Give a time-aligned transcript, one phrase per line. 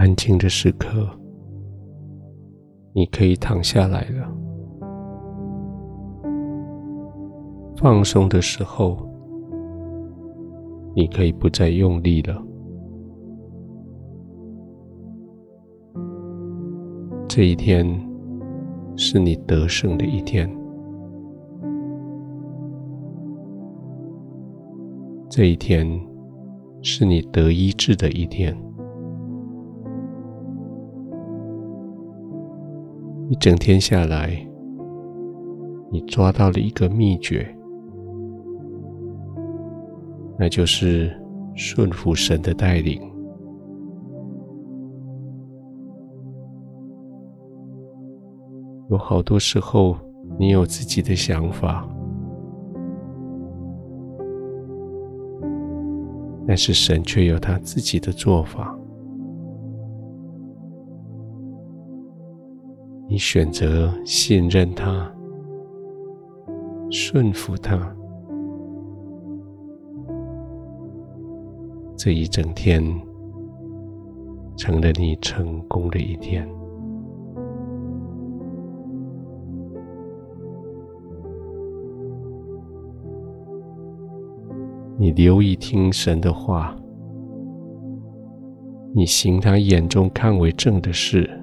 [0.00, 1.06] 安静的时刻，
[2.94, 4.34] 你可以躺下来了。
[7.76, 8.96] 放松的时候，
[10.96, 12.42] 你可以不再用力了。
[17.28, 17.86] 这一天
[18.96, 20.50] 是你得胜的一天。
[25.28, 25.86] 这一天
[26.80, 28.56] 是你得医治的一天。
[33.30, 34.44] 一整天下来，
[35.88, 37.48] 你抓到了一个秘诀，
[40.36, 41.16] 那就是
[41.54, 43.00] 顺服神的带领。
[48.90, 49.96] 有好多时候，
[50.36, 51.88] 你有自己的想法。
[56.48, 58.76] 但是神却有他自己的做法。
[63.20, 65.14] 选择信任他，
[66.90, 67.94] 顺服他，
[71.94, 72.82] 这一整天
[74.56, 76.48] 成了你成功的一天。
[84.96, 86.74] 你留意听神的话，
[88.94, 91.39] 你行他眼中看为正的事，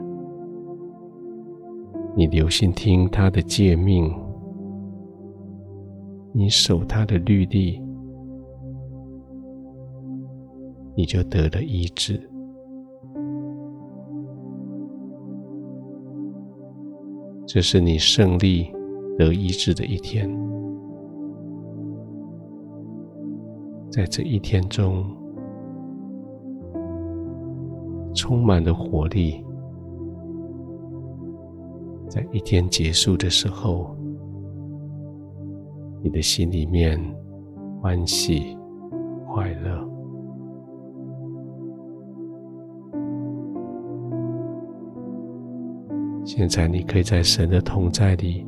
[2.17, 4.11] 你留心听他的诫命，
[6.33, 7.79] 你守他的律例，
[10.95, 12.19] 你就得了医治。
[17.45, 18.73] 这是你胜利
[19.15, 20.27] 得医治的一天。
[23.91, 25.05] 在这一天中，
[28.15, 29.45] 充满了活力。
[32.09, 33.95] 在一天结束的时候，
[36.01, 36.99] 你的心里面
[37.81, 38.57] 欢喜
[39.27, 39.87] 快乐。
[46.23, 48.45] 现在，你可以在神的同在里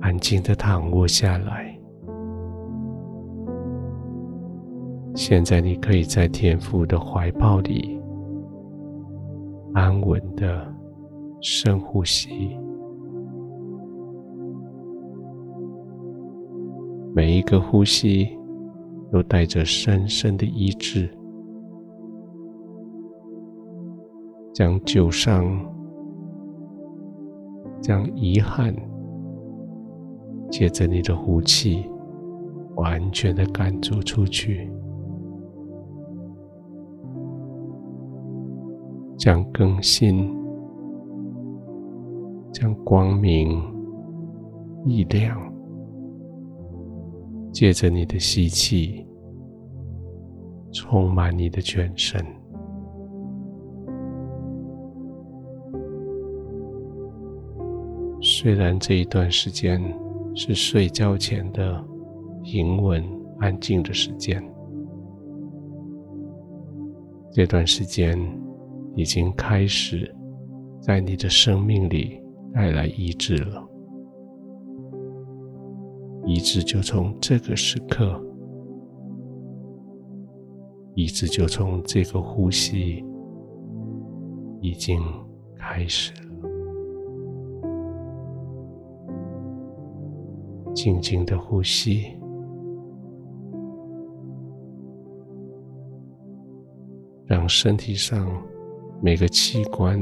[0.00, 1.78] 安静的躺卧下来。
[5.14, 8.00] 现在你可以在天父的怀抱里
[9.74, 10.66] 安稳的
[11.42, 12.56] 深呼吸，
[17.12, 18.28] 每一个呼吸
[19.10, 21.10] 都带着深深的医治，
[24.54, 25.44] 将旧伤、
[27.80, 28.72] 将遗憾，
[30.48, 31.84] 借着你的呼气，
[32.76, 34.70] 完全的赶逐出去。
[39.18, 40.32] 将更新、
[42.62, 43.60] 像光明、
[44.84, 45.36] 力量，
[47.52, 49.04] 借着你的吸气，
[50.70, 52.24] 充满你的全身。
[58.20, 59.82] 虽然这一段时间
[60.32, 61.84] 是睡觉前的
[62.44, 63.04] 平稳
[63.40, 64.40] 安静的时间，
[67.32, 68.16] 这段时间。
[68.94, 70.14] 已经开始
[70.78, 72.21] 在你的生命里
[72.52, 73.68] 带来医治了，
[76.26, 78.22] 医治就从这个时刻，
[80.94, 83.04] 医治就从这个呼吸
[84.60, 85.00] 已经
[85.56, 86.20] 开始了。
[90.74, 92.16] 静静的呼吸。
[97.26, 98.28] 让身体上。
[99.04, 99.98] 每个器官、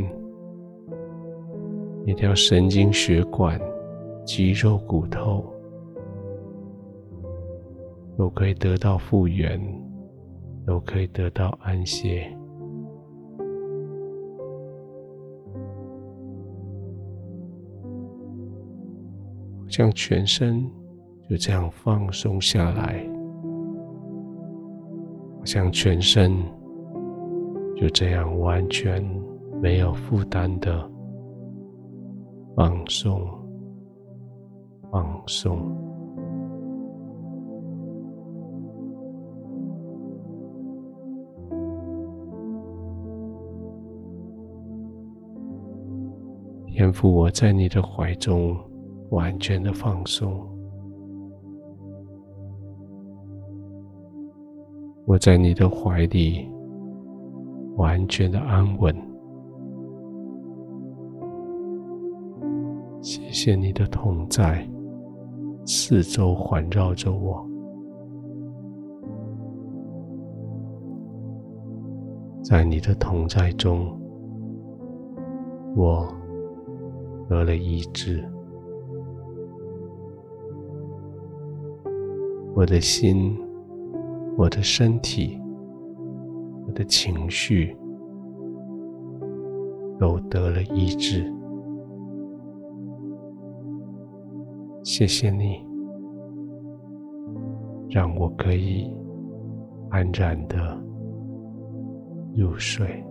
[2.11, 3.57] 每条神经血管、
[4.27, 5.45] 肌肉骨头
[8.19, 9.61] 都可以得到复原，
[10.67, 12.37] 都可以得到安歇，
[19.69, 20.69] 将全身
[21.29, 23.09] 就这样放松下来，
[25.45, 26.37] 将全身。
[27.77, 29.01] 就这样完全
[29.63, 30.91] 没有负担的
[32.61, 33.27] 放松，
[34.93, 35.59] 放松。
[46.67, 48.55] 天赋，我在你的怀中
[49.09, 50.47] 完全的放松，
[55.07, 56.47] 我在你的怀里。
[57.77, 59.10] 完全的安稳。
[63.33, 64.69] 谢谢你的同在，
[65.65, 67.49] 四周环绕着我。
[72.43, 73.97] 在你的同在中，
[75.77, 76.13] 我
[77.29, 78.29] 得了医治。
[82.53, 83.39] 我的心，
[84.37, 85.41] 我的身体，
[86.67, 87.77] 我的情绪，
[90.01, 91.33] 都得了医治。
[94.93, 95.65] 谢谢你，
[97.89, 98.93] 让我可以
[99.89, 100.77] 安然的
[102.35, 103.05] 入睡，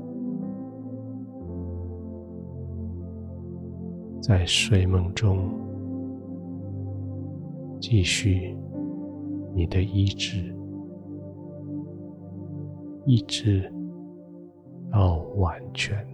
[4.22, 5.50] 在睡梦中
[7.80, 8.54] 继续
[9.56, 10.54] 你的医治，
[13.06, 13.74] 医治
[14.92, 16.06] 到完全。